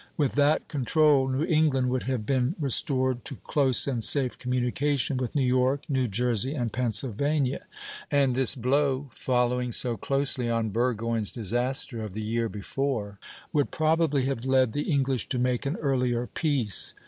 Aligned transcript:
With 0.17 0.31
that 0.33 0.67
control, 0.67 1.27
New 1.27 1.43
England 1.43 1.91
would 1.91 2.01
have 2.09 2.25
been 2.25 2.55
restored 2.59 3.23
to 3.25 3.35
close 3.43 3.85
and 3.87 4.03
safe 4.03 4.35
communication 4.39 5.15
with 5.17 5.35
New 5.35 5.45
York, 5.45 5.83
New 5.87 6.07
Jersey, 6.07 6.55
and 6.55 6.73
Pennsylvania; 6.73 7.65
and 8.09 8.33
this 8.33 8.55
blow, 8.55 9.11
following 9.13 9.71
so 9.71 9.97
closely 9.97 10.49
on 10.49 10.69
Burgoyne's 10.71 11.31
disaster 11.31 12.03
of 12.03 12.15
the 12.15 12.23
year 12.23 12.49
before, 12.49 13.19
would 13.53 13.69
probably 13.69 14.25
have 14.25 14.43
led 14.43 14.73
the 14.73 14.91
English 14.91 15.29
to 15.29 15.37
make 15.37 15.67
an 15.67 15.75
earlier 15.75 16.25
peace. 16.25 16.95